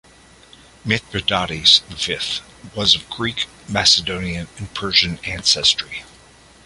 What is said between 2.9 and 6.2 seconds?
of Greek Macedonian and Persian ancestry.